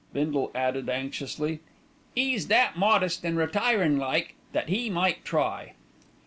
[0.13, 1.59] Bindle added anxiously.
[2.15, 5.73] "'E's that modest an' retirin' like, that e' might try."